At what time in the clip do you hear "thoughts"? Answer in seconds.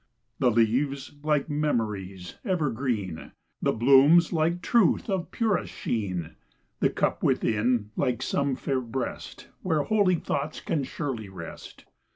10.15-10.59